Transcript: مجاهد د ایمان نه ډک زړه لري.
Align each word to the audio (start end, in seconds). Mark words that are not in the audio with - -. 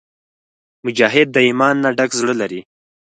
مجاهد 0.85 1.27
د 1.31 1.37
ایمان 1.47 1.75
نه 1.83 1.89
ډک 1.97 2.09
زړه 2.19 2.33
لري. 2.41 2.61